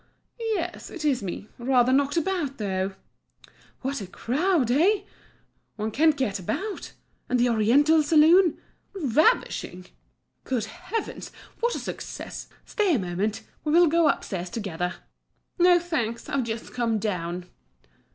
[0.55, 2.95] "Yes, it's me, rather knocked about though."
[3.81, 5.01] "What a crowd—eh?
[5.75, 6.93] One can't get about.
[7.29, 8.57] And the oriental saloon?"
[8.95, 9.85] "Ravishing!"
[10.43, 11.31] "Good heavens!
[11.59, 12.47] what a success!
[12.65, 14.95] Stay a moment, we will go upstairs together."
[15.59, 17.45] "No, thanks, I've just come down."